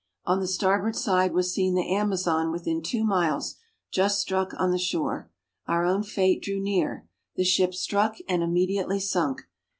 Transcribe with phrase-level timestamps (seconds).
[0.25, 3.57] On the starboard side was seen the Amazon within two miles,
[3.91, 5.29] just struck on the shore.
[5.67, 7.07] Our own fate drew near.
[7.35, 9.41] The ship struck and immediately sunk!